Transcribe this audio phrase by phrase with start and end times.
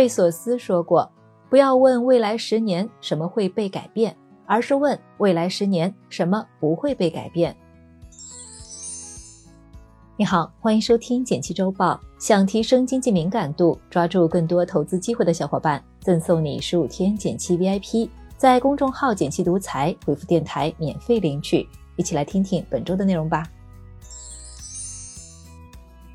[0.00, 1.12] 贝索斯说过
[1.50, 7.54] ：“不要问未来十年什么会被改变，而是问未来十年什么不会被改变。”
[10.16, 12.00] 你好，欢迎收听简七周报。
[12.18, 18.08] 想提升经济敏感度，抓住更多投资机会的小伙伴，赠送你十五天简七 VIP，
[18.38, 21.68] 在公众号“简七独裁回复“电台”免费领取。
[21.96, 23.46] 一起来听听本周的内容吧。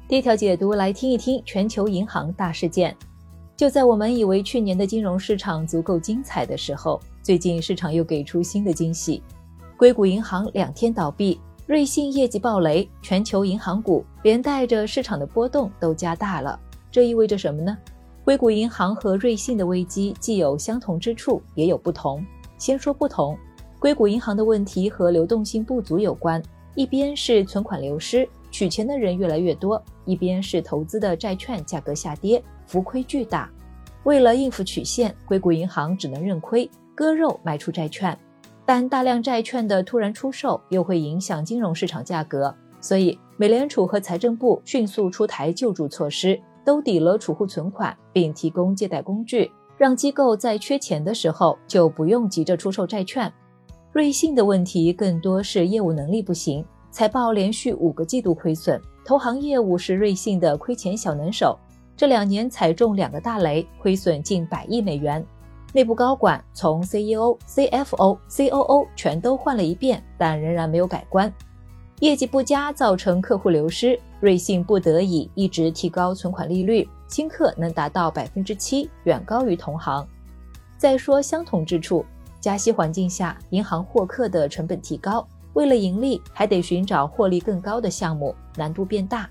[0.08, 2.98] 第一条解读，来听一听全球银行大事件。
[3.58, 9.24] 就在我们以为去年的金融市场足够精彩的时候，最近市场又给出新的惊喜。
[9.78, 16.60] 硅谷银行两天倒闭，瑞信业绩暴雷，全球银行股连带着市场的波动都加大了。
[16.92, 17.78] 这意味着什么呢？
[18.26, 22.26] 硅谷银行和瑞信的危机既有相同之处，也有不同。
[22.58, 23.38] 先说不同，
[23.80, 26.44] 硅谷银行的问题和流动性不足有关，
[26.74, 28.28] 一边是存款流失。
[28.56, 33.52] 取钱的人越来越多，一边是投资的债券价格下跌，浮亏巨大。
[34.06, 38.18] 为了应付曲线，硅谷银行只能认亏割肉卖出债券。
[38.66, 53.30] 但大量债券的突然出售又会影响金融市场价格，所以美联储和财政部迅速出台救助措施，兜底了储户存款，并提供借贷工具，让机构在缺钱的时候就不用急着出售债券。
[53.92, 56.66] 瑞信的问题更多是业务能力不行。
[56.96, 61.60] 财报连续五个季度亏损，投行业务是瑞信的亏钱小能手。
[61.94, 65.22] 这两年踩中两个大雷，亏损近百亿美元。
[65.74, 71.30] 内部高管从 CEO、CFO、COO 全都换了一遍，但仍然没有改观。
[72.00, 80.08] 业绩不佳造成客户流失，瑞信不得已一直提高存款利率，新客能达到百分之七，远高于同行。
[80.78, 82.06] 再说相同之处，
[82.40, 85.28] 加息环境下，银行获客的成本提高。
[85.56, 89.28] 为了盈利，还得寻找获利更高的项目，难度变大。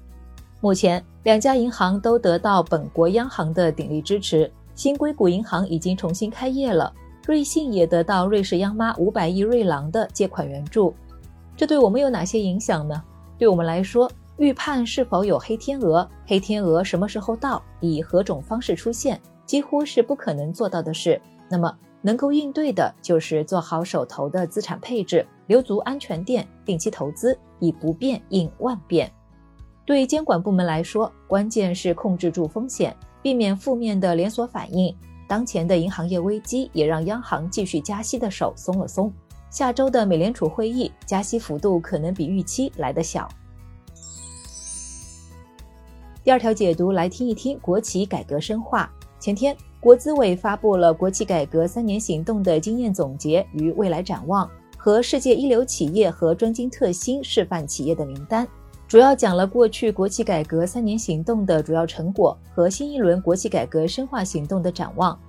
[0.61, 4.50] 目前，两家银行都得到本国央行的鼎力支持。
[4.75, 6.92] 新硅谷银行已经重新开业了，
[7.27, 10.92] 瑞信也得到瑞士央妈五百亿瑞郎的借款援助。
[11.57, 13.01] 这对我们有哪些影响呢？
[13.39, 21.20] 对我们来说，预判是否有黑天鹅，黑天鹅什么时候到，以何种方式出现，几乎是不可能做到的事。
[21.48, 21.77] 那么，
[22.07, 29.11] 能够应对的就是做好手头的资产配置，留足安全垫，定期投资，以不变应万变。
[29.87, 34.95] 对监管部门来说，关键是控制住风险，避免负面的连锁反应。
[35.27, 39.11] 当前的银行业危机也让央行继续加息的手松了松。
[39.48, 43.27] 下周的美联储会议加息幅度可能比预期来得小。
[46.23, 48.93] 第二条解读来听一听国企改革深化。
[49.19, 49.57] 前天。
[49.84, 58.48] 国资委发布了国企改革三年行动的经验总结与未来展望，和世界一流企业和专精特新示范企业的名单，
[58.89, 65.20] 主要讲了过去国企改革三年行动的主要成果和新一轮国企改革深化行动的展望。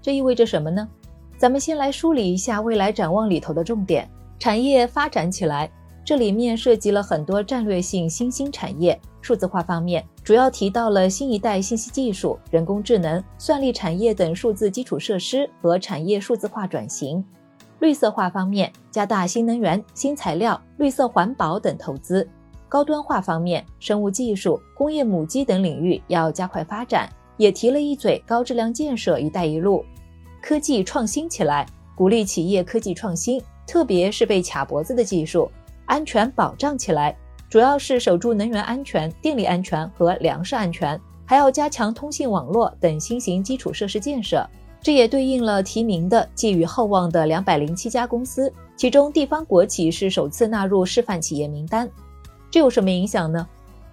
[0.00, 0.88] 这意味着什么呢？
[1.36, 4.08] 咱们先来梳理一下未来展望里头的重点：
[4.38, 5.68] 产业发展起来。
[6.04, 8.96] 这里面涉及了很多战略性新兴产业。
[9.22, 17.22] 数字化方面，主要提到了新一代信息技术、人工智能、算力产业等数字基础设施和产业数字化转型。
[17.80, 22.26] 绿色化方面，加大新能源、新材料、绿色环保等投资。
[22.70, 27.06] 高端化方面，生物技术、工业母机等领域要加快发展，
[27.36, 29.84] 也提了一嘴高质量建设“一带一路”。
[30.40, 35.50] 科技创新起来，鼓励企业科技创新，特别是被卡脖子的技术。
[35.84, 37.14] 安全保障起来，
[37.48, 44.44] 主要是守住能源安全、电力安全和粮食安全，还要加强通信网络等新型基础设施建设。
[44.80, 51.88] 这也对应了提名的寄予厚望的两百零七家公司，其中地方国企是首次纳入示范企业名单。
[52.50, 53.46] 这有什么影响呢？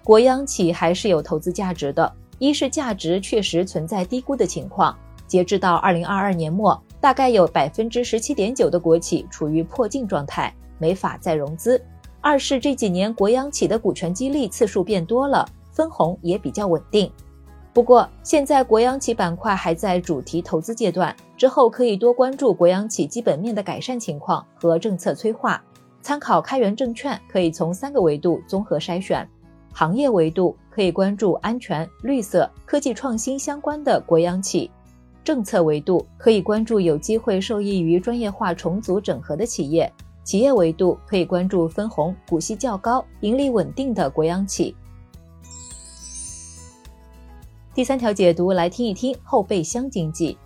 [0.04, 2.12] 国央企还是有投资价值的。
[2.38, 4.94] 一是价值确实存在低估的情况，
[5.28, 10.52] 截至到二零二二年末，大概有百分之十七点九的国企处于破净状态。
[10.76, 11.80] 没法再融资。
[12.22, 17.10] 二是这几年国央企的股权激励次数变多了，分红也比较稳定。
[17.74, 25.60] 不过现在国央企板块还在主题投资阶段，之后可以多关注国央企基本面的改善情况和政策催化。
[26.00, 29.28] 参考开源证券，可以从三个维度综合筛选。
[29.72, 34.70] 行业维度可以关注安全、绿色、科技创新相关的国央企；
[35.24, 39.92] 政策维度可以关注有机会受益于专业化重组整合的企业。
[40.24, 44.74] 企业维度可以关注分红、股息较高、盈利稳定的国央企。
[47.74, 50.36] 第三条解读来听一听后备箱经济。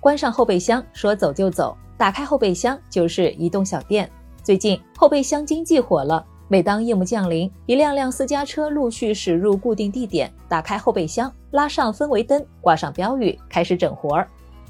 [0.00, 4.08] 关上后备箱，说走就走；打开后备箱，就是移动小店。
[4.44, 14.28] 最近后备箱经济火了，每当夜幕降临，一辆辆私家车陆续驶入固定地点，打开后备箱，拉上氛围灯，挂上标语，开始整活儿。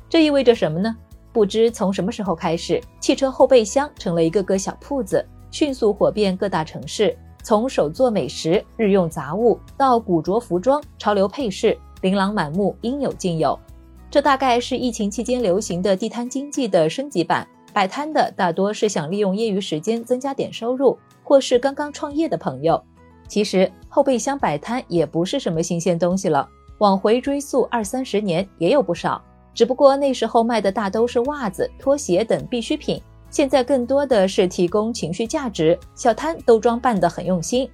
[0.08, 0.96] 这意味着什么呢？
[1.38, 7.16] 不知从什么时候开始，汽车后备箱成了一个个小铺子，迅速火遍各大城市。
[7.44, 13.56] 从手作美食、日用杂物到古着服装、潮流配饰，琳琅满目，应有尽有。
[14.10, 17.46] 这大概是疫情期间流行的地摊经济的升级版。
[17.72, 22.82] 摆摊的大多是想利用业余时间增加点收入，或是刚刚创业的朋友。
[23.28, 26.48] 其实后备箱摆摊也不是什么新鲜东西了，
[26.78, 29.22] 往回追溯二三十年也有不少。
[29.58, 35.76] 只不过那时候卖的大都是袜子、拖鞋等必需品，现在更多的是提供情绪价值。
[35.96, 37.68] 小摊都装扮得很用心。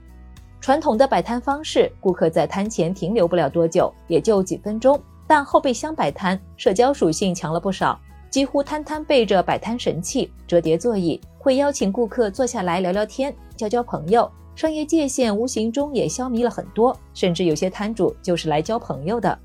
[0.62, 4.98] 传统的摆摊方式，顾客在摊前停留不了多久，也就几分钟。
[5.26, 8.00] 但后备箱摆摊，社交属性强了不少。
[8.30, 14.26] 几乎摊摊备着摆摊神器，折叠座椅会邀请顾客坐下来聊聊天、交交朋友，
[14.56, 19.38] 商业界限无形中也消弭了很多，甚至有些摊主就是来交朋友的。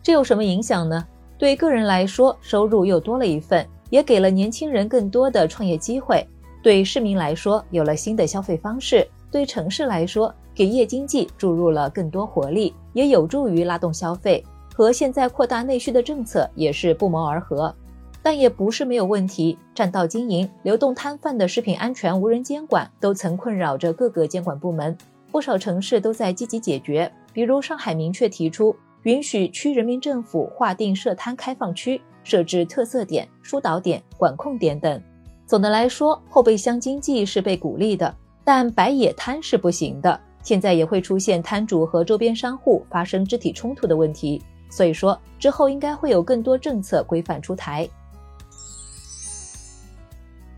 [0.00, 1.04] 这有什么影响呢？
[1.40, 6.22] 对个人来说，收入又多了一份，也给了年轻人更多的创业机会；
[6.62, 14.44] 对市民来说，有了新的消费方式；对城市来说，给夜经济注入了更多活力，也有助于拉动消费，
[14.74, 17.74] 和现在扩大内需的政策也是不谋而合。
[18.22, 19.56] 但也不是没有问题。
[19.74, 24.94] 占道经营、流动摊贩的食品安全无人监管，都曾困扰着各个监管部门。
[25.32, 35.02] 不少城市都在积极解决，比如上海明确提出允许区人民政府划定设摊开放区，设置特色点、疏导点、管控点等。
[35.46, 38.14] 总的来说，后备箱经济是被鼓励的，
[38.44, 40.20] 但摆野摊是不行的。
[40.42, 44.42] 现在也会出现摊主和周边商户发生肢体冲突的问题。
[44.70, 47.88] 所以说，之后应该会有更多政策规范出台。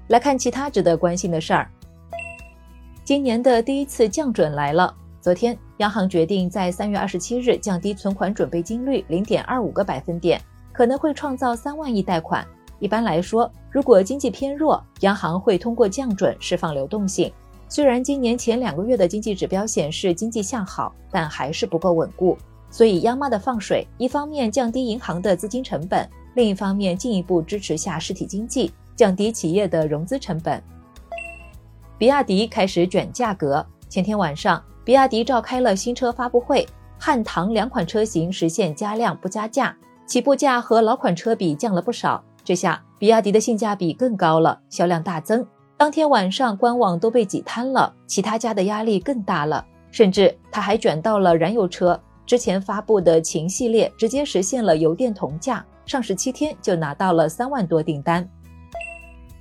[0.08, 1.70] 来看其他值得关心的事儿。
[3.02, 4.94] 今年的第一次降准来了。
[5.22, 10.42] 昨天，央行决定在三月二十七日降低存款准备金率零点二五个百分点，
[10.72, 12.44] 可能会创造三万亿贷款。
[12.80, 17.32] 一般来说，如果经济偏弱，央行会通过降准释放流动性。
[17.68, 22.36] 虽然今年前两个月的经济指标显示经济向好，但还是不够稳固。
[22.68, 26.04] 所以，央妈的放水，一方面降低银行的资金成本，
[26.34, 28.72] 另一方面进一步支持下实体经济。
[28.96, 30.60] 降低企业的融资成本。
[31.96, 33.64] 比亚迪开始卷价格。
[33.88, 36.66] 前天晚上，比亚迪召开了新车发布会，
[36.98, 39.76] 汉唐两款车型实现加量不加价，
[40.06, 42.22] 起步价和老款车比降了不少。
[42.44, 45.46] 这下比亚迪的性价比更高了，销量大增。
[45.76, 49.64] 当天晚上官网都被挤瘫了，其他家的压力更大了。
[49.92, 58.28] 甚至他还卷到了燃油车，之前发布的秦系列直接实现了油电同价，上市七天就拿到了三万多订单。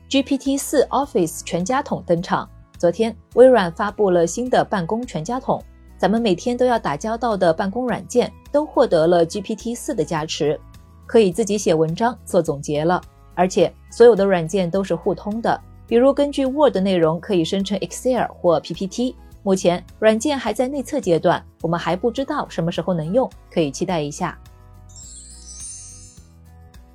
[0.08, 2.48] GPT 四 Office 全家桶登场。
[2.82, 5.64] 昨天，微软发布了新的办公全家桶，
[6.00, 10.60] 咱们每天都要打交道的办公软件都获得了 GPT 四的加持，
[11.06, 13.00] 可以自己写文章、做总结了。
[13.36, 19.16] 而且，所有的软件都是互通的，比如根据 Word 内容可以生成 Excel 或 PPT。
[19.44, 24.36] 目前，软件还在内测阶段，我们还不知道什么时候能用，可以期待一下。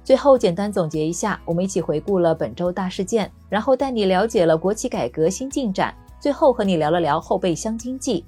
[0.06, 8.24] 最后简单总结一下，我们一起回顾了本周大事件，然后带你了解了国企改革新进展，最后和你聊了聊后备箱经济。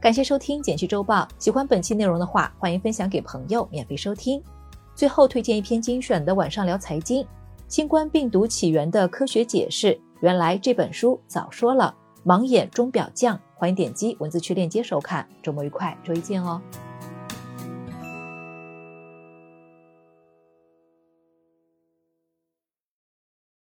[0.00, 4.42] 感谢收听《简讯周报》，喜欢本期内容的话，欢迎分享给朋友免费收听。
[4.94, 7.22] 最后推荐一篇精选的晚上聊财经：
[7.68, 10.00] 新冠病毒起源的科学解释。
[10.20, 11.94] 原来这本书早说了，
[12.24, 13.38] 盲眼钟表匠。
[13.54, 15.28] 欢迎点击文字区链接收看。
[15.42, 16.58] 周末愉快，周一见哦。